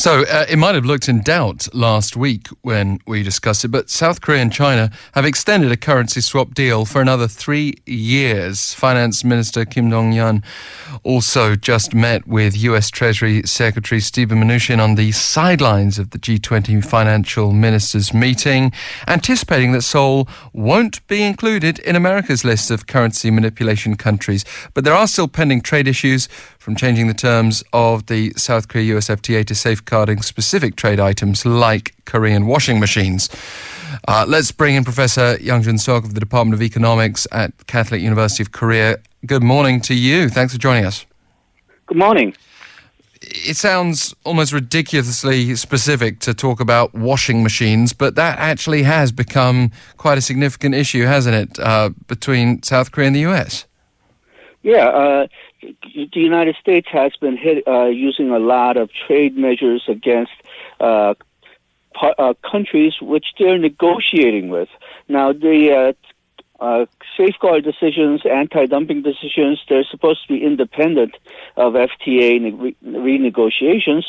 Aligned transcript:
So 0.00 0.22
uh, 0.22 0.46
it 0.48 0.56
might 0.56 0.74
have 0.74 0.86
looked 0.86 1.10
in 1.10 1.20
doubt 1.20 1.68
last 1.74 2.16
week 2.16 2.48
when 2.62 3.00
we 3.06 3.22
discussed 3.22 3.66
it, 3.66 3.68
but 3.68 3.90
South 3.90 4.22
Korea 4.22 4.40
and 4.40 4.50
China 4.50 4.90
have 5.12 5.26
extended 5.26 5.70
a 5.72 5.76
currency 5.76 6.22
swap 6.22 6.54
deal 6.54 6.86
for 6.86 7.02
another 7.02 7.28
three 7.28 7.74
years. 7.84 8.72
Finance 8.72 9.24
Minister 9.24 9.66
Kim 9.66 9.90
Dong-yeon 9.90 10.42
also 11.02 11.54
just 11.54 11.92
met 11.92 12.26
with 12.26 12.56
U.S. 12.56 12.88
Treasury 12.88 13.42
Secretary 13.42 14.00
Stephen 14.00 14.42
Mnuchin 14.42 14.82
on 14.82 14.94
the 14.94 15.12
sidelines 15.12 15.98
of 15.98 16.12
the 16.12 16.18
G20 16.18 16.82
financial 16.82 17.52
ministers 17.52 18.14
meeting, 18.14 18.72
anticipating 19.06 19.72
that 19.72 19.82
Seoul 19.82 20.26
won't 20.54 21.06
be 21.08 21.22
included 21.22 21.78
in 21.80 21.94
America's 21.94 22.42
list 22.42 22.70
of 22.70 22.86
currency 22.86 23.30
manipulation 23.30 23.96
countries. 23.96 24.46
But 24.72 24.84
there 24.84 24.94
are 24.94 25.06
still 25.06 25.28
pending 25.28 25.60
trade 25.60 25.86
issues 25.86 26.26
from 26.60 26.76
changing 26.76 27.08
the 27.08 27.14
terms 27.14 27.64
of 27.72 28.06
the 28.06 28.32
South 28.36 28.68
Korea 28.68 28.96
US 28.96 29.08
FTA 29.08 29.46
to 29.46 29.54
safeguarding 29.54 30.20
specific 30.20 30.76
trade 30.76 31.00
items 31.00 31.46
like 31.46 31.94
Korean 32.04 32.46
washing 32.46 32.78
machines. 32.78 33.30
Uh, 34.06 34.26
let's 34.28 34.52
bring 34.52 34.74
in 34.74 34.84
Professor 34.84 35.38
Yang 35.40 35.62
Junsok 35.64 36.04
of 36.04 36.12
the 36.12 36.20
Department 36.20 36.54
of 36.54 36.62
Economics 36.62 37.26
at 37.32 37.66
Catholic 37.66 38.02
University 38.02 38.42
of 38.42 38.52
Korea. 38.52 38.98
Good 39.24 39.42
morning 39.42 39.80
to 39.82 39.94
you. 39.94 40.28
Thanks 40.28 40.52
for 40.52 40.58
joining 40.60 40.84
us. 40.84 41.06
Good 41.86 41.96
morning. 41.98 42.34
It 43.22 43.56
sounds 43.56 44.14
almost 44.24 44.52
ridiculously 44.52 45.54
specific 45.56 46.20
to 46.20 46.34
talk 46.34 46.60
about 46.60 46.94
washing 46.94 47.42
machines, 47.42 47.94
but 47.94 48.16
that 48.16 48.38
actually 48.38 48.82
has 48.82 49.12
become 49.12 49.72
quite 49.96 50.18
a 50.18 50.22
significant 50.22 50.74
issue, 50.74 51.04
hasn't 51.04 51.36
it, 51.36 51.58
uh, 51.58 51.90
between 52.06 52.62
South 52.62 52.92
Korea 52.92 53.06
and 53.06 53.16
the 53.16 53.20
US? 53.20 53.64
Yeah, 54.62 54.88
uh, 54.88 55.26
the 55.60 56.20
United 56.20 56.56
States 56.56 56.88
has 56.90 57.12
been 57.20 57.36
hit, 57.36 57.66
uh, 57.66 57.86
using 57.86 58.30
a 58.30 58.38
lot 58.38 58.76
of 58.76 58.90
trade 58.92 59.36
measures 59.36 59.84
against 59.88 60.32
uh, 60.80 61.14
uh, 62.18 62.34
countries 62.48 62.94
which 63.00 63.26
they're 63.38 63.58
negotiating 63.58 64.48
with. 64.48 64.68
Now, 65.08 65.32
the 65.32 65.94
uh, 66.60 66.64
uh, 66.64 66.86
safeguard 67.16 67.64
decisions, 67.64 68.22
anti-dumping 68.24 69.02
decisions, 69.02 69.60
they're 69.68 69.84
supposed 69.84 70.22
to 70.26 70.28
be 70.28 70.44
independent 70.44 71.16
of 71.56 71.72
FTA 71.72 72.60
re- 72.60 72.76
renegotiations, 72.84 74.04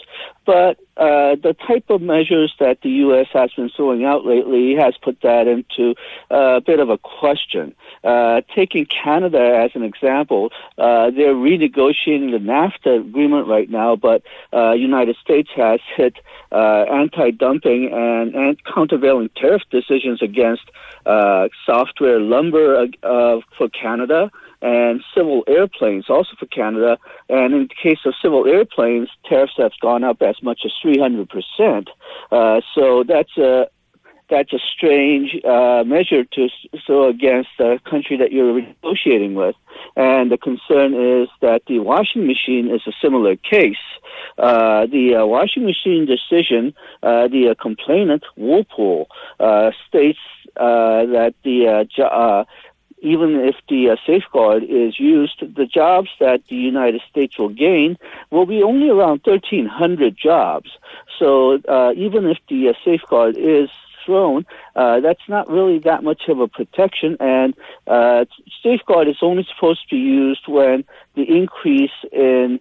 but 0.45 0.79
uh, 0.97 1.35
the 1.41 1.55
type 1.67 1.89
of 1.89 2.01
measures 2.01 2.53
that 2.59 2.81
the 2.81 2.89
U.S. 2.89 3.27
has 3.33 3.51
been 3.53 3.69
throwing 3.69 4.03
out 4.03 4.25
lately 4.25 4.75
has 4.75 4.95
put 5.01 5.21
that 5.21 5.47
into 5.47 5.95
uh, 6.29 6.57
a 6.57 6.61
bit 6.61 6.79
of 6.79 6.89
a 6.89 6.97
question. 6.97 7.73
Uh, 8.03 8.41
taking 8.55 8.85
Canada 8.85 9.39
as 9.63 9.71
an 9.75 9.83
example, 9.83 10.51
uh, 10.77 11.11
they're 11.11 11.33
renegotiating 11.33 12.31
the 12.31 12.39
NAFTA 12.39 13.01
agreement 13.01 13.47
right 13.47 13.69
now, 13.69 13.95
but 13.95 14.23
uh, 14.53 14.71
United 14.71 15.15
States 15.17 15.49
has 15.55 15.79
hit 15.95 16.17
uh, 16.51 16.85
anti-dumping 16.91 17.91
and, 17.93 18.35
and 18.35 18.63
countervailing 18.63 19.29
tariff 19.35 19.61
decisions 19.69 20.21
against 20.21 20.63
softwood 21.65 22.21
lumber 22.21 22.87
for 23.57 23.69
Canada 23.69 24.29
and 24.61 25.03
civil 25.15 25.43
airplanes 25.47 26.09
also 26.09 26.31
for 26.39 26.45
Canada. 26.47 26.97
And 27.29 27.53
in 27.53 27.67
the 27.67 27.75
case 27.81 27.99
of 28.05 28.13
civil 28.21 28.45
airplanes, 28.47 29.09
tariffs 29.27 29.53
have 29.57 29.71
gone 29.81 30.03
up 30.03 30.21
as 30.21 30.41
much 30.41 30.61
as 30.65 30.71
300%. 30.83 31.87
Uh, 32.31 32.61
so 32.75 33.03
that's 33.07 33.37
a 33.37 33.67
that's 34.29 34.53
a 34.53 34.59
strange 34.73 35.35
uh, 35.43 35.83
measure 35.85 36.23
to 36.23 36.47
so 36.87 37.09
against 37.09 37.49
a 37.59 37.79
country 37.87 38.15
that 38.17 38.31
you're 38.31 38.61
negotiating 38.61 39.35
with. 39.35 39.55
And 39.97 40.31
the 40.31 40.37
concern 40.37 40.93
is 40.93 41.27
that 41.41 41.63
the 41.67 41.79
washing 41.79 42.25
machine 42.25 42.73
is 42.73 42.81
a 42.87 42.93
similar 43.01 43.35
case. 43.35 43.75
Uh, 44.37 44.85
the 44.87 45.15
uh, 45.15 45.25
washing 45.25 45.65
machine 45.65 46.05
decision, 46.05 46.73
uh, 47.03 47.27
the 47.27 47.49
uh, 47.49 47.61
complainant 47.61 48.23
Whirlpool 48.37 49.07
uh, 49.39 49.71
states 49.87 50.19
that 50.55 51.33
the 51.43 52.45
even 53.01 53.35
if 53.35 53.55
the 53.67 53.89
uh, 53.89 53.95
safeguard 54.05 54.63
is 54.63 54.99
used, 54.99 55.43
the 55.55 55.65
jobs 55.65 56.09
that 56.19 56.41
the 56.47 56.55
United 56.55 57.01
States 57.09 57.37
will 57.37 57.49
gain 57.49 57.97
will 58.29 58.45
be 58.45 58.63
only 58.63 58.89
around 58.89 59.21
1,300 59.23 60.15
jobs. 60.15 60.69
So 61.19 61.59
uh, 61.67 61.93
even 61.95 62.25
if 62.27 62.37
the 62.47 62.69
uh, 62.69 62.73
safeguard 62.85 63.37
is 63.37 63.69
thrown, 64.05 64.45
uh, 64.75 64.99
that's 64.99 65.27
not 65.27 65.49
really 65.49 65.79
that 65.79 66.03
much 66.03 66.23
of 66.27 66.39
a 66.39 66.47
protection. 66.47 67.17
And 67.19 67.55
uh, 67.87 68.25
safeguard 68.63 69.07
is 69.07 69.17
only 69.21 69.47
supposed 69.53 69.89
to 69.89 69.95
be 69.95 70.01
used 70.01 70.47
when 70.47 70.83
the 71.15 71.23
increase 71.23 71.91
in 72.11 72.59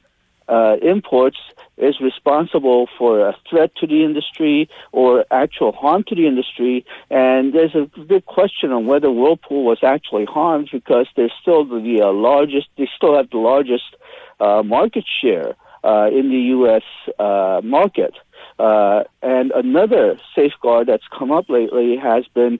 uh, 0.51 0.77
imports 0.83 1.39
is 1.79 2.01
responsible 2.01 2.89
for 2.99 3.27
a 3.27 3.35
threat 3.49 3.75
to 3.77 3.87
the 3.87 4.05
industry 4.05 4.69
or 4.93 5.25
actual 5.31 5.73
harm 5.73 6.05
to 6.09 6.15
the 6.15 6.27
industry. 6.27 6.85
And 7.11 7.55
there's 7.55 7.75
a 7.75 7.89
big 8.03 8.27
question 8.27 8.73
on 8.73 8.87
whether 8.87 9.11
Whirlpool 9.11 9.65
was 9.65 9.79
actually 9.83 10.27
harmed 10.27 10.69
because 10.73 11.07
they're 11.17 11.33
still 11.41 11.65
the 11.65 12.03
uh, 12.03 12.13
largest, 12.13 12.69
they 12.77 12.89
still 12.95 13.17
have 13.17 13.31
the 13.31 13.39
largest 13.39 13.97
uh, 14.41 14.63
market 14.63 15.05
share 15.23 15.55
uh, 15.85 16.09
in 16.13 16.29
the 16.29 16.43
U.S. 16.57 16.83
Uh, 17.19 17.61
market. 17.65 18.15
Uh, 18.59 19.05
and 19.23 19.53
another 19.53 20.19
safeguard 20.35 20.87
that's 20.89 21.07
come 21.19 21.33
up 21.33 21.49
lately 21.49 21.97
has 21.97 22.25
been 22.35 22.59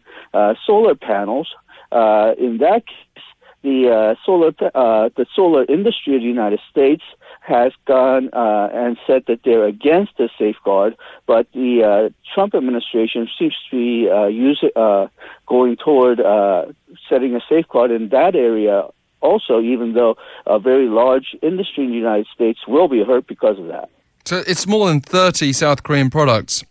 solar 0.67 0.95
panels. 0.95 1.49
in 1.93 2.59
that 2.59 2.83
case, 2.87 3.25
the 3.63 4.17
solar 4.25 4.53
the 4.53 5.27
solar 5.35 5.65
industry 5.65 6.17
of 6.17 6.23
the 6.23 6.27
United 6.27 6.61
States 6.71 7.03
has 7.41 7.73
gone 7.87 8.31
uh, 8.33 8.69
and 8.73 8.97
said 9.07 9.25
that 9.27 9.41
they're 9.45 9.65
against 9.65 10.13
the 10.19 10.29
safeguard, 10.39 10.97
but 11.27 11.47
the 11.53 11.83
uh, 11.83 12.09
Trump 12.35 12.55
administration 12.55 13.29
seems 13.39 13.57
to 13.71 13.77
be 13.77 14.09
uh, 14.09 14.81
uh, 14.81 15.09
going 15.47 15.77
toward 15.77 16.21
uh, 16.21 16.67
setting 17.09 17.35
a 17.35 17.41
safeguard 17.49 17.91
in 17.91 18.11
that 18.11 18.37
area 18.37 18.85
also, 19.21 19.61
even 19.61 19.95
though 19.95 20.17
a 20.47 20.59
very 20.59 20.89
large 20.89 21.37
industry 21.43 21.85
in 21.85 21.91
the 21.91 21.97
United 21.97 22.27
States 22.35 22.61
will 22.67 22.89
be 22.89 23.03
hurt 23.03 23.27
because 23.27 23.59
of 23.59 23.67
that. 23.67 23.91
So 24.25 24.43
it's 24.47 24.67
more 24.67 24.89
than 24.89 25.01
30 25.01 25.53
South 25.53 25.83
Korean 25.83 26.11
products, 26.11 26.63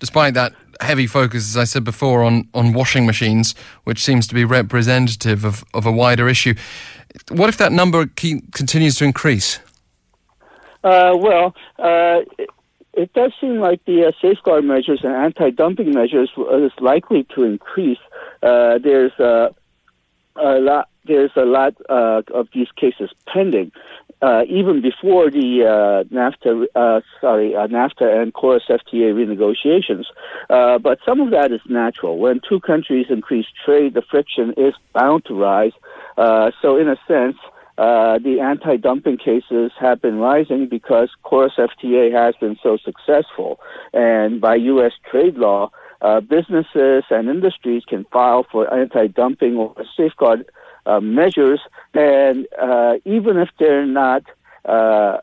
despite 0.00 0.34
that 0.34 0.52
heavy 0.80 1.06
focus, 1.06 1.48
as 1.50 1.56
I 1.56 1.64
said 1.64 1.84
before, 1.84 2.24
on, 2.24 2.48
on 2.54 2.72
washing 2.72 3.06
machines, 3.06 3.54
which 3.84 4.02
seems 4.02 4.26
to 4.28 4.34
be 4.34 4.44
representative 4.44 5.44
of, 5.44 5.64
of 5.74 5.86
a 5.86 5.92
wider 5.92 6.28
issue. 6.28 6.54
What 7.30 7.48
if 7.48 7.58
that 7.58 7.72
number 7.72 8.06
continues 8.06 8.96
to 8.96 9.04
increase? 9.04 9.60
Uh, 10.82 11.12
well, 11.16 11.54
uh, 11.78 12.20
it, 12.38 12.50
it, 12.94 13.12
does 13.12 13.32
seem 13.40 13.58
like 13.58 13.84
the 13.84 14.06
uh, 14.06 14.12
safeguard 14.22 14.64
measures 14.64 15.00
and 15.02 15.12
anti-dumping 15.12 15.92
measures 15.92 16.30
is 16.54 16.72
likely 16.80 17.26
to 17.34 17.44
increase. 17.44 17.98
Uh, 18.42 18.78
there's 18.78 19.12
a, 19.18 19.54
a 20.36 20.58
lot. 20.60 20.88
There's 21.04 21.32
a 21.36 21.44
lot 21.44 21.74
uh, 21.88 22.22
of 22.32 22.48
these 22.54 22.68
cases 22.76 23.10
pending. 23.26 23.72
Uh, 24.22 24.42
even 24.48 24.82
before 24.82 25.30
the 25.30 26.04
NAFTA, 26.12 27.02
sorry, 27.20 27.52
NAFTA 27.52 28.22
and 28.22 28.34
KORUS 28.34 28.68
FTA 28.68 29.14
renegotiations, 29.14 30.04
but 30.82 30.98
some 31.08 31.20
of 31.20 31.30
that 31.30 31.52
is 31.52 31.60
natural. 31.68 32.18
When 32.18 32.40
two 32.46 32.60
countries 32.60 33.06
increase 33.08 33.46
trade, 33.64 33.94
the 33.94 34.02
friction 34.02 34.52
is 34.56 34.74
bound 34.92 35.24
to 35.26 35.34
rise. 35.34 35.72
so, 36.16 36.76
in 36.76 36.88
a 36.88 36.96
sense, 37.08 37.36
uh, 37.80 38.18
the 38.18 38.40
anti-dumping 38.40 39.16
cases 39.16 39.72
have 39.80 40.02
been 40.02 40.18
rising 40.18 40.68
because 40.68 41.08
KORUS 41.24 41.56
FTA 41.56 42.12
has 42.12 42.34
been 42.38 42.58
so 42.62 42.76
successful. 42.76 43.58
And 43.94 44.38
by 44.38 44.56
U.S. 44.56 44.92
trade 45.10 45.36
law, 45.36 45.70
uh, 46.02 46.20
businesses 46.20 47.04
and 47.08 47.30
industries 47.30 47.82
can 47.88 48.04
file 48.12 48.44
for 48.52 48.70
anti-dumping 48.72 49.56
or 49.56 49.74
safeguard 49.96 50.40
uh, 50.40 50.59
measures, 51.00 51.60
and 51.94 52.46
uh, 52.60 52.94
even 53.04 53.36
if 53.38 53.48
they're 53.58 53.86
not 53.86 54.22
uh, 54.64 55.18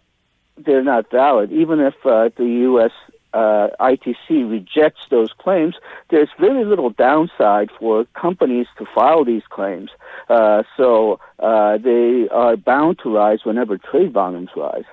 they're 0.57 0.84
not 0.84 1.09
valid, 1.12 1.51
even 1.51 1.79
if 1.79 1.94
the 2.03 2.31
U.S 2.38 2.91
uh, 3.34 3.69
ITC 3.80 4.50
rejects 4.50 5.01
those 5.09 5.31
claims, 5.33 5.75
there's 6.09 6.30
very 6.39 6.65
little 6.65 6.89
downside 6.89 7.69
for 7.80 8.06
companies 8.13 8.68
to 8.77 8.86
file 8.95 9.24
these 9.24 9.44
claims. 9.50 9.92
Uh, 10.30 10.63
so 10.75 11.19
uh, 11.39 11.77
they 11.77 12.27
are 12.30 12.57
bound 12.57 13.00
to 13.04 13.13
rise 13.13 13.39
whenever 13.44 13.77
trade 13.77 14.12
volumes 14.12 14.50
rise. 14.56 14.86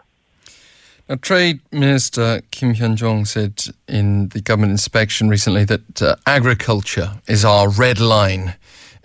Now, 1.08 1.16
Trade 1.16 1.60
Minister 1.70 2.40
Kim 2.50 2.74
Hyun-jong 2.74 3.26
said 3.26 3.62
in 3.86 4.28
the 4.30 4.40
government 4.40 4.72
inspection 4.72 5.28
recently 5.28 5.64
that 5.64 6.02
uh, 6.02 6.16
agriculture 6.26 7.12
is 7.28 7.44
our 7.44 7.68
red 7.68 8.00
line 8.00 8.54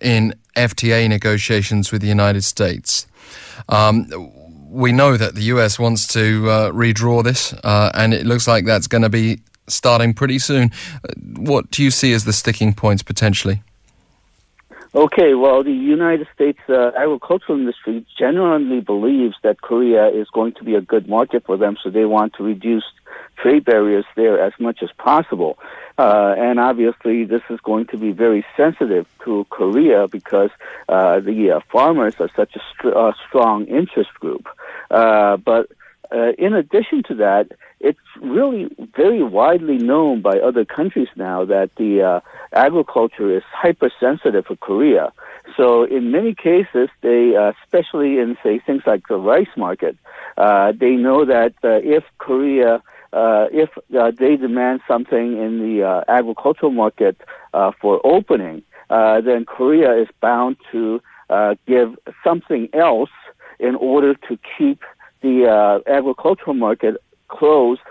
in 0.02 0.34
FTA 0.56 1.08
negotiations 1.08 1.92
with 1.92 2.02
the 2.02 2.08
United 2.08 2.44
States. 2.44 3.08
Um, 3.70 4.08
we 4.70 4.92
know 4.92 5.18
that 5.18 5.36
the 5.36 5.44
US 5.44 5.80
wants 5.80 6.08
to 6.14 6.50
uh, 6.50 6.72
redraw 6.72 7.24
this, 7.24 7.54
uh, 7.64 7.92
and 7.94 8.14
it 8.14 8.26
looks 8.26 8.48
like 8.48 8.66
that's 8.66 8.88
going 8.88 9.02
to 9.02 9.10
be 9.10 9.40
starting 9.68 10.14
pretty 10.14 10.40
soon. 10.40 10.72
Uh, 11.04 11.14
what 11.38 11.72
do 11.72 11.84
you 11.84 11.92
see 11.92 12.14
as 12.14 12.26
the 12.26 12.34
sticking 12.34 12.74
points 12.74 13.04
potentially? 13.04 13.64
Okay, 14.94 15.36
well, 15.36 15.64
the 15.64 15.72
United 15.72 16.28
States 16.34 16.58
uh, 16.68 16.92
agricultural 16.98 17.60
industry 17.60 18.04
genuinely 18.18 18.82
believes 18.82 19.36
that 19.44 19.62
Korea 19.62 20.08
is 20.08 20.28
going 20.34 20.54
to 20.54 20.64
be 20.64 20.74
a 20.74 20.82
good 20.82 21.08
market 21.08 21.46
for 21.46 21.58
them, 21.58 21.78
so 21.84 21.92
they 21.92 22.06
want 22.06 22.34
to 22.36 22.44
reduce 22.44 22.84
trade 23.38 23.66
barriers 23.66 24.06
there 24.16 24.44
as 24.44 24.54
much 24.60 24.82
as 24.82 24.90
possible. 24.98 25.60
Uh, 26.00 26.34
and 26.38 26.60
obviously, 26.60 27.24
this 27.24 27.44
is 27.52 27.60
going 27.60 27.86
to 27.88 27.98
be 27.98 28.12
very 28.12 28.44
sensitive 28.58 29.08
to 29.26 29.46
Korea 29.52 30.08
because 30.08 30.50
uh, 30.88 31.20
the 31.20 31.52
uh, 31.52 31.60
farmers 31.72 32.16
are 32.20 32.30
such 32.36 32.56
a 32.56 32.62
st- 32.74 33.16
strong 33.28 33.66
interest 33.66 34.14
group. 34.16 34.48
Uh, 34.90 35.38
but 35.38 35.70
uh, 36.12 36.32
in 36.38 36.54
addition 36.54 37.04
to 37.04 37.16
that, 37.16 37.52
it's 37.80 38.00
really 38.20 38.68
very 38.96 39.22
widely 39.24 39.78
known 39.78 40.22
by 40.22 40.40
other 40.40 40.66
countries 40.66 41.08
now 41.16 41.46
that 41.46 41.70
the 41.78 42.02
uh, 42.02 42.20
agriculture 42.52 43.36
is 43.36 43.44
hypersensitive 43.52 44.46
for 44.46 44.56
Korea. 44.56 45.14
So 45.56 45.84
in 45.84 46.12
many 46.12 46.34
cases, 46.34 46.90
they, 47.02 47.36
uh, 47.36 47.54
especially 47.64 48.18
in 48.18 48.38
say 48.44 48.60
things 48.60 48.84
like 48.86 49.08
the 49.08 49.18
rice 49.18 49.56
market, 49.56 49.98
uh, 50.38 50.74
they 50.78 50.92
know 50.92 51.26
that 51.26 51.54
uh, 51.64 51.80
if 51.84 52.04
Korea 52.18 52.82
uh, 53.12 53.48
if 53.52 53.70
they 53.90 54.36
demand 54.36 54.82
something 54.88 55.38
in 55.38 55.60
the 55.60 56.04
agricultural 56.08 56.72
market 56.72 57.18
for 57.82 58.00
opening, 58.04 58.62
then 58.90 59.46
Korea 59.46 60.00
is 60.00 60.08
bound 60.22 60.58
to 60.72 61.02
give 61.66 61.98
something 62.24 62.70
else 62.74 63.10
in 63.60 63.76
order 63.76 64.14
to 64.14 64.38
keep 64.58 64.84
the 65.22 65.48
uh, 65.48 65.80
agricultural 65.90 66.54
market 66.54 66.98
closed 67.28 67.82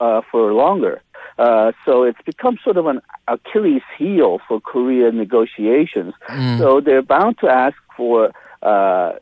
uh, 0.00 0.22
for 0.30 0.52
longer. 0.52 1.00
Uh, 1.38 1.72
so 1.84 2.04
it's 2.04 2.20
become 2.24 2.58
sort 2.62 2.76
of 2.76 2.86
an 2.86 3.00
Achilles 3.26 3.82
heel 3.98 4.40
for 4.46 4.60
Korea 4.60 5.10
negotiations. 5.10 6.14
Mm. 6.28 6.58
So 6.58 6.80
they're 6.80 7.02
bound 7.02 7.38
to 7.38 7.48
ask 7.48 7.76
for 7.96 8.30
uh, 8.62 9.12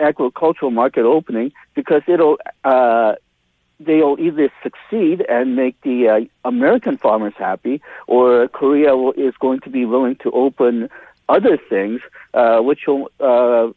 agricultural 0.00 0.70
market 0.70 1.04
opening 1.04 1.52
because 1.74 2.02
it'll 2.06 2.38
uh, 2.64 3.14
they'll 3.80 4.16
either 4.18 4.50
succeed 4.62 5.24
and 5.28 5.56
make 5.56 5.80
the 5.82 6.08
uh, 6.08 6.20
American 6.48 6.96
farmers 6.96 7.34
happy, 7.36 7.82
or 8.06 8.48
Korea 8.48 8.96
will, 8.96 9.12
is 9.12 9.34
going 9.38 9.60
to 9.60 9.70
be 9.70 9.84
willing 9.84 10.16
to 10.16 10.30
open 10.30 10.88
other 11.28 11.56
things, 11.56 12.00
uh, 12.34 12.60
which 12.60 12.86
will, 12.86 13.10
uh, 13.20 13.72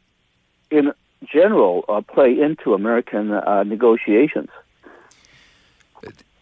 in 0.71 0.93
general, 1.23 1.85
uh, 1.89 2.01
play 2.01 2.39
into 2.39 2.73
American 2.73 3.31
uh, 3.31 3.63
negotiations. 3.63 4.49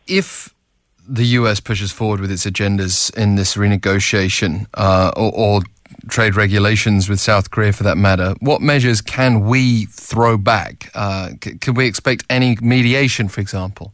If 0.08 0.54
the 1.08 1.25
US 1.40 1.60
pushes 1.60 1.92
forward 1.92 2.20
with 2.20 2.31
its 2.31 2.46
agendas 2.46 3.14
in 3.16 3.36
this 3.36 3.56
renegotiation, 3.56 4.68
uh, 4.74 5.12
or, 5.16 5.31
or 5.34 5.62
trade 6.10 6.36
regulations 6.36 7.10
with 7.10 7.20
South 7.20 7.52
Korea 7.52 7.74
for 7.74 7.84
that 7.84 7.98
matter, 7.98 8.36
what 8.40 8.62
measures 8.62 9.02
can 9.02 9.46
we 9.46 9.86
throw 9.86 10.38
back? 10.38 10.92
Uh, 10.94 11.31
c- 11.44 11.58
can 11.58 11.74
we 11.74 11.86
expect 11.86 12.24
any 12.30 12.58
mediation, 12.62 13.28
for 13.28 13.42
example? 13.42 13.94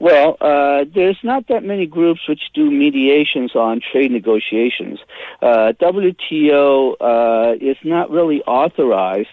Well, 0.00 0.36
uh, 0.40 0.84
there's 0.94 1.18
not 1.24 1.48
that 1.48 1.64
many 1.64 1.86
groups 1.86 2.20
which 2.28 2.52
do 2.54 2.70
mediations 2.70 3.56
on 3.56 3.80
trade 3.80 4.12
negotiations. 4.12 5.00
Uh, 5.42 5.72
WTO 5.80 6.94
uh, 7.00 7.54
is 7.60 7.76
not 7.82 8.08
really 8.10 8.40
authorized 8.42 9.28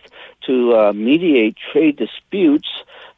to 0.48 0.76
uh, 0.76 0.94
mediate 0.94 1.56
trade 1.72 1.98
disputes 1.98 2.68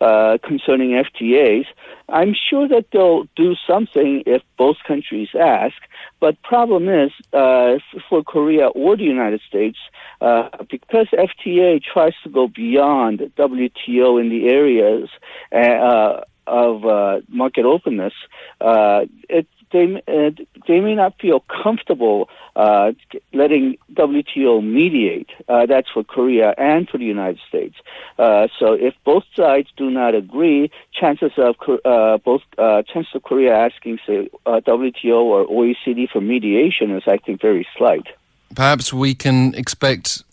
uh, 0.02 0.38
concerning 0.44 0.92
FTAs. 0.92 1.66
I'm 2.10 2.36
sure 2.50 2.68
that 2.68 2.86
they'll 2.92 3.28
do 3.38 3.56
something 3.66 4.24
if 4.26 4.42
both 4.58 4.78
countries 4.86 5.30
ask. 5.40 5.76
But 6.20 6.42
problem 6.44 6.90
is, 6.90 7.12
uh, 7.32 7.80
for 8.10 8.24
Korea 8.24 8.68
or 8.68 8.98
the 8.98 9.04
United 9.04 9.42
States, 9.48 9.78
uh, 10.20 10.50
because 10.70 11.08
FTA 11.14 11.82
tries 11.82 12.14
to 12.24 12.30
go 12.30 12.48
beyond 12.48 13.20
WTO 13.38 14.20
in 14.20 14.30
the 14.30 14.50
areas 14.50 15.10
uh, 15.54 16.22
of 16.48 16.86
uh, 16.86 17.22
market 17.28 17.66
openness, 17.66 18.14
uh, 18.62 19.06
it 19.30 19.48
they 19.72 20.02
uh, 20.08 20.32
they 20.68 20.80
may 20.80 20.96
not 20.96 21.20
feel 21.20 21.44
comfortable 21.64 22.30
uh, 22.56 22.92
letting 23.34 23.78
WTO 23.94 24.64
mediate. 24.64 25.30
Uh, 25.48 25.66
that's 25.66 25.90
for 25.90 26.04
Korea 26.04 26.54
and 26.58 26.88
for 26.88 26.98
the 26.98 27.06
United 27.06 27.40
States. 27.48 27.76
Uh, 28.18 28.48
so 28.60 28.74
if 28.74 28.94
both 29.04 29.24
sides 29.36 29.70
do 29.76 29.90
not 29.90 30.16
agree, 30.16 30.72
chances 30.94 31.32
of 31.38 31.56
uh, 31.86 32.18
both 32.18 32.42
uh, 32.58 32.84
chances 32.84 33.14
of 33.16 33.24
Korea 33.24 33.56
asking 33.56 34.00
say 34.06 34.30
WTO 34.46 35.22
or 35.22 35.48
OECD 35.48 36.10
for 36.10 36.22
mediation 36.22 36.96
is, 36.96 37.04
I 37.08 37.18
think, 37.18 37.42
very 37.42 37.68
slight. 37.78 38.08
Perhaps 38.56 38.94
we 38.94 39.14
can 39.14 39.54
expect 39.56 40.24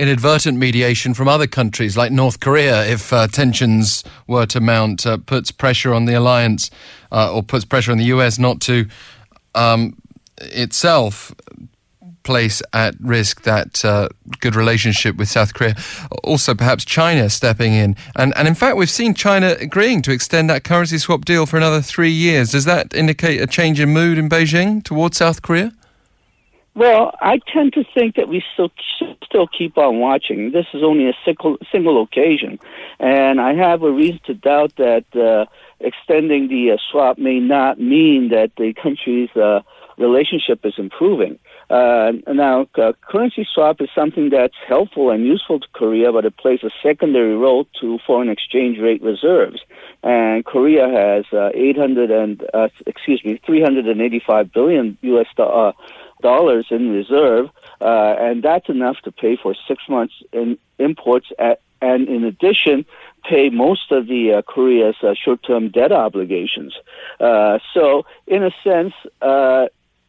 inadvertent 0.00 0.56
mediation 0.58 1.12
from 1.12 1.28
other 1.28 1.46
countries 1.46 1.96
like 1.96 2.10
North 2.10 2.40
Korea 2.40 2.86
if 2.86 3.12
uh, 3.12 3.26
tensions 3.28 4.02
were 4.26 4.46
to 4.46 4.60
mount, 4.60 5.06
uh, 5.06 5.18
puts 5.18 5.50
pressure 5.50 5.92
on 5.92 6.06
the 6.06 6.14
alliance 6.14 6.70
uh, 7.12 7.32
or 7.32 7.42
puts 7.42 7.66
pressure 7.66 7.92
on 7.92 7.98
the 7.98 8.04
US 8.04 8.38
not 8.38 8.60
to 8.62 8.86
um, 9.54 9.96
itself 10.40 11.34
place 12.22 12.62
at 12.72 12.94
risk 13.00 13.42
that 13.42 13.84
uh, 13.84 14.08
good 14.40 14.54
relationship 14.54 15.16
with 15.16 15.28
South 15.28 15.54
Korea. 15.54 15.74
Also, 16.24 16.54
perhaps 16.54 16.84
China 16.84 17.28
stepping 17.28 17.74
in. 17.74 17.96
And, 18.16 18.32
and 18.36 18.46
in 18.46 18.54
fact, 18.54 18.76
we've 18.76 18.90
seen 18.90 19.14
China 19.14 19.56
agreeing 19.58 20.02
to 20.02 20.12
extend 20.12 20.48
that 20.50 20.64
currency 20.64 20.98
swap 20.98 21.24
deal 21.24 21.46
for 21.46 21.56
another 21.56 21.82
three 21.82 22.10
years. 22.10 22.52
Does 22.52 22.64
that 22.66 22.94
indicate 22.94 23.40
a 23.40 23.46
change 23.46 23.80
in 23.80 23.90
mood 23.90 24.18
in 24.18 24.28
Beijing 24.28 24.82
towards 24.82 25.16
South 25.16 25.42
Korea? 25.42 25.72
Well, 26.74 27.14
I 27.20 27.40
tend 27.52 27.72
to 27.74 27.84
think 27.94 28.14
that 28.14 28.28
we 28.28 28.44
still 28.54 28.70
still 29.24 29.46
keep 29.46 29.76
on 29.76 29.98
watching. 29.98 30.52
This 30.52 30.66
is 30.72 30.82
only 30.82 31.08
a 31.08 31.14
single 31.24 31.58
single 31.72 32.02
occasion, 32.02 32.58
and 33.00 33.40
I 33.40 33.54
have 33.54 33.82
a 33.82 33.90
reason 33.90 34.20
to 34.26 34.34
doubt 34.34 34.76
that 34.76 35.04
uh, 35.16 35.46
extending 35.80 36.48
the 36.48 36.72
uh, 36.72 36.76
swap 36.90 37.18
may 37.18 37.40
not 37.40 37.80
mean 37.80 38.28
that 38.28 38.52
the 38.56 38.72
country's 38.72 39.30
uh, 39.36 39.62
relationship 39.98 40.64
is 40.64 40.74
improving. 40.78 41.38
Uh, 41.68 42.12
now, 42.26 42.66
uh, 42.76 42.92
currency 43.02 43.46
swap 43.52 43.80
is 43.80 43.88
something 43.94 44.30
that's 44.30 44.56
helpful 44.66 45.10
and 45.10 45.24
useful 45.24 45.60
to 45.60 45.68
Korea, 45.72 46.12
but 46.12 46.24
it 46.24 46.36
plays 46.36 46.60
a 46.64 46.70
secondary 46.82 47.36
role 47.36 47.66
to 47.80 47.98
foreign 48.04 48.28
exchange 48.28 48.78
rate 48.78 49.02
reserves. 49.02 49.60
And 50.02 50.44
Korea 50.44 50.88
has 50.88 51.26
uh, 51.32 51.50
800 51.54 52.10
and 52.10 52.44
uh, 52.52 52.68
excuse 52.86 53.24
me, 53.24 53.40
385 53.46 54.52
billion 54.52 54.98
U.S. 55.02 55.26
Do- 55.36 55.44
uh, 55.44 55.72
dollars 56.20 56.66
in 56.70 56.90
reserve, 56.90 57.50
uh, 57.80 58.16
and 58.18 58.42
that's 58.42 58.68
enough 58.68 58.98
to 59.04 59.12
pay 59.12 59.36
for 59.36 59.54
six 59.66 59.88
months 59.88 60.14
in 60.32 60.58
imports 60.78 61.28
at, 61.38 61.60
and 61.82 62.08
in 62.08 62.24
addition, 62.24 62.84
pay 63.24 63.48
most 63.50 63.90
of 63.92 64.06
the 64.06 64.34
uh, 64.34 64.42
Korea's 64.42 64.96
uh, 65.02 65.14
short-term 65.14 65.70
debt 65.70 65.92
obligations. 65.92 66.74
Uh, 67.18 67.58
so, 67.74 68.04
in 68.26 68.42
a 68.44 68.50
sense, 68.62 68.94
uh, 69.22 69.66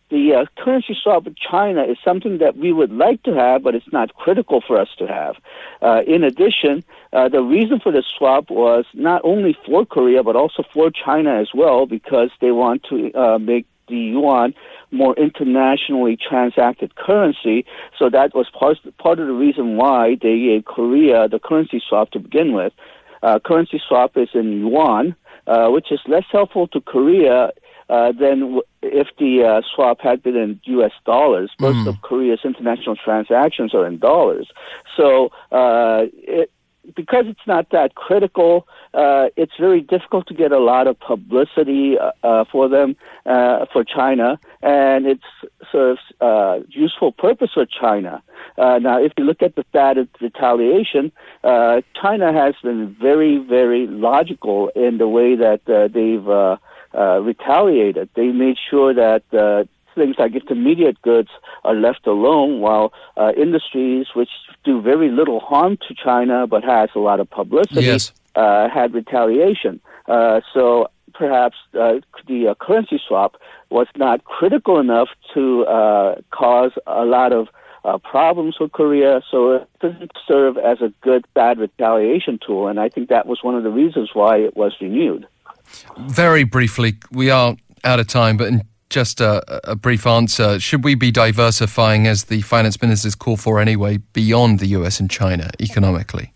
the 0.10 0.34
uh, 0.34 0.46
currency 0.62 0.98
swap 1.01 1.24
with 1.24 1.38
China 1.38 1.84
is 1.84 1.98
something 2.03 2.39
that 2.39 2.58
we 2.58 2.74
would 2.74 2.91
like 2.91 3.24
to 3.24 3.34
have, 3.34 3.63
but 3.63 3.75
it's 3.75 3.91
not 3.94 4.13
critical 4.15 4.60
for 4.60 4.77
us 4.77 4.89
to 4.98 5.08
have. 5.08 5.38
Uh, 5.82 6.01
in 6.06 6.24
addition, 6.24 6.84
the 7.13 7.41
reason 7.41 7.80
for 7.80 7.91
the 7.94 8.03
swap 8.18 8.50
was 8.50 8.86
not 8.94 9.22
only 9.24 9.58
for 9.65 9.86
Korea, 9.86 10.22
but 10.24 10.36
also 10.36 10.63
for 10.74 10.91
China 10.91 11.36
as 11.36 11.53
well, 11.53 11.86
because 11.86 12.30
they 12.41 12.51
want 12.51 12.84
to 12.89 13.39
make 13.39 13.65
the 13.88 13.96
yuan 13.96 14.53
more 14.91 15.15
internationally 15.15 16.17
transacted 16.17 16.95
currency. 16.95 17.65
So 17.98 18.10
that 18.10 18.36
was 18.36 18.48
part, 18.57 18.77
part 18.98 19.19
of 19.19 19.27
the 19.27 19.33
reason 19.33 19.77
why 19.77 20.17
they 20.21 20.38
gave 20.38 20.65
Korea 20.65 21.27
the 21.27 21.39
currency 21.39 21.81
swap 21.88 22.12
to 22.12 22.19
begin 22.19 22.53
with. 22.53 22.74
Uh, 23.24 23.39
currency 23.39 23.81
swap 23.88 24.17
is 24.17 24.29
in 24.33 24.51
yuan, 24.60 25.15
uh, 25.48 25.69
which 25.69 25.91
is 25.91 26.00
less 26.07 26.25
helpful 26.31 26.67
to 26.69 26.81
Korea 26.81 27.51
uh, 27.89 28.12
than 28.13 28.60
if 28.81 29.07
the 29.19 29.43
uh, 29.43 29.62
swap 29.75 30.00
had 30.01 30.24
been 30.24 30.36
in 30.36 30.60
U.S. 30.63 30.93
dollars. 31.05 31.51
Most 31.60 31.77
mm. 31.77 31.88
of 31.88 32.01
Korea's 32.01 32.39
international 32.43 32.95
transactions 32.95 33.75
are 33.75 33.86
in 33.86 34.00
dollars. 34.00 34.48
So 34.98 35.31
uh, 35.51 36.05
it, 36.13 36.51
because 36.95 37.25
it's 37.27 37.47
not 37.47 37.69
that 37.71 37.95
critical, 37.95 38.67
uh, 38.93 39.27
it's 39.35 39.53
very 39.59 39.81
difficult 39.81 40.27
to 40.27 40.33
get 40.33 40.51
a 40.51 40.59
lot 40.59 40.88
of 40.88 41.00
publicity 41.00 41.97
uh, 41.97 42.11
uh, 42.23 42.45
for 42.51 42.67
them 42.67 42.95
uh, 43.25 43.65
for 43.71 43.83
China, 43.83 44.39
and 44.61 45.05
it 45.05 45.19
serves 45.71 46.00
of 46.19 46.61
uh, 46.61 46.65
useful 46.69 47.11
purpose 47.11 47.51
for 47.53 47.65
China. 47.65 48.21
Uh, 48.57 48.79
now, 48.79 49.01
if 49.01 49.11
you 49.17 49.23
look 49.23 49.41
at 49.41 49.55
the 49.55 49.63
status 49.69 50.07
retaliation, 50.19 51.11
China 51.43 52.33
has 52.33 52.55
been 52.63 52.95
very, 53.00 53.38
very 53.38 53.88
logical 53.88 54.69
in 54.75 54.97
the 54.97 55.07
way 55.07 55.35
that 55.35 55.61
they've 55.65 57.25
retaliated. 57.25 58.09
They 58.15 58.27
made 58.27 58.57
sure 58.69 58.93
that 58.93 59.67
things 59.95 60.15
like 60.17 60.33
intermediate 60.33 61.01
goods 61.01 61.29
are 61.63 61.75
left 61.75 62.07
alone, 62.07 62.60
while 62.62 62.93
uh, 63.17 63.31
industries 63.38 64.07
which 64.15 64.29
do 64.63 64.81
very 64.81 65.10
little 65.10 65.39
harm 65.39 65.77
to 65.88 65.95
China 65.95 66.48
but 66.48 66.63
has 66.63 66.89
a 66.95 67.00
lot 67.00 67.19
of 67.19 67.29
publicity 67.29 67.81
yes. 67.81 68.12
uh, 68.36 68.69
had 68.69 68.93
retaliation. 68.93 69.79
Uh, 70.07 70.41
so 70.53 70.88
perhaps 71.13 71.55
uh, 71.79 71.93
the 72.27 72.48
uh, 72.50 72.55
currency 72.55 73.00
swap 73.07 73.36
was 73.69 73.88
not 73.95 74.24
critical 74.25 74.79
enough 74.79 75.10
to 75.33 75.65
uh, 75.65 76.15
cause 76.31 76.71
a 76.88 77.05
lot 77.05 77.31
of 77.31 77.48
uh, 77.83 77.98
problems 77.98 78.60
with 78.60 78.71
Korea. 78.71 79.21
So 79.29 79.53
it 79.53 79.69
doesn't 79.79 80.12
serve 80.27 80.57
as 80.57 80.81
a 80.81 80.93
good 81.01 81.25
bad 81.33 81.60
retaliation 81.60 82.39
tool, 82.45 82.67
and 82.67 82.79
I 82.79 82.89
think 82.89 83.10
that 83.10 83.25
was 83.25 83.39
one 83.41 83.55
of 83.55 83.63
the 83.63 83.71
reasons 83.71 84.12
why 84.13 84.38
it 84.38 84.55
was 84.55 84.75
renewed. 84.81 85.27
Very 85.98 86.43
briefly, 86.43 86.98
we 87.12 87.29
are 87.29 87.55
out 87.83 88.00
of 88.00 88.07
time, 88.07 88.38
but 88.38 88.48
in 88.48 88.62
just 88.91 89.21
a, 89.21 89.41
a, 89.71 89.75
brief 89.75 90.05
answer. 90.05 90.60
Should 90.60 90.83
we 90.83 90.93
be 90.93 91.10
diversifying, 91.10 92.05
as 92.05 92.25
the 92.25 92.41
finance 92.41 92.79
ministers 92.81 93.15
call 93.15 93.38
for 93.38 93.60
anyway, 93.60 93.98
beyond 94.13 94.60
the 94.60 94.67
US 94.67 95.00
and 95.00 95.10
China 95.10 95.50
economically? 95.60 96.33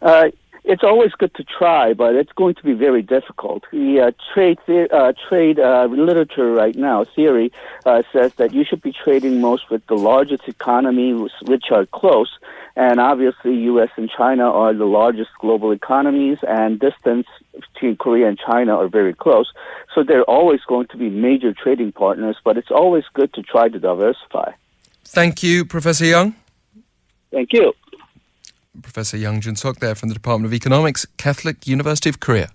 Uh, 0.00 0.30
it's 0.64 0.84
always 0.84 1.12
good 1.12 1.34
to 1.34 1.44
try, 1.44 1.92
but 1.92 2.14
it's 2.14 2.32
going 2.32 2.54
to 2.54 2.62
be 2.62 2.74
very 2.74 3.02
difficult. 3.02 3.64
The 3.72 4.00
uh, 4.00 4.12
trade 4.32 4.58
uh, 4.68 5.12
trade 5.28 5.58
uh, 5.58 5.86
literature 5.90 6.52
right 6.52 6.76
now 6.76 7.04
theory 7.04 7.52
uh, 7.84 8.02
says 8.12 8.34
that 8.34 8.54
you 8.54 8.64
should 8.64 8.80
be 8.80 8.92
trading 8.92 9.40
most 9.40 9.68
with 9.68 9.84
the 9.88 9.96
largest 9.96 10.44
economies, 10.46 11.32
which 11.42 11.66
are 11.72 11.86
close, 11.86 12.30
and 12.76 13.00
obviously, 13.00 13.54
U.S. 13.54 13.90
and 13.96 14.10
China 14.10 14.44
are 14.44 14.72
the 14.72 14.84
largest 14.84 15.30
global 15.40 15.72
economies, 15.72 16.38
and 16.46 16.78
distance 16.78 17.26
between 17.52 17.96
Korea 17.96 18.28
and 18.28 18.38
China 18.38 18.76
are 18.76 18.88
very 18.88 19.14
close. 19.14 19.52
So 19.94 20.02
they're 20.02 20.24
always 20.24 20.60
going 20.66 20.86
to 20.88 20.96
be 20.96 21.10
major 21.10 21.52
trading 21.52 21.92
partners, 21.92 22.36
but 22.44 22.56
it's 22.56 22.70
always 22.70 23.04
good 23.14 23.32
to 23.34 23.42
try 23.42 23.68
to 23.68 23.78
diversify. 23.78 24.52
Thank 25.04 25.42
you, 25.42 25.64
Professor 25.64 26.04
Yang. 26.04 26.34
Thank 27.30 27.52
you. 27.52 27.72
Professor 28.82 29.16
Young 29.16 29.40
Jun 29.40 29.56
Sok 29.56 29.80
there 29.80 29.94
from 29.94 30.08
the 30.08 30.14
Department 30.14 30.46
of 30.46 30.54
Economics, 30.54 31.06
Catholic 31.16 31.66
University 31.66 32.08
of 32.08 32.20
Korea. 32.20 32.50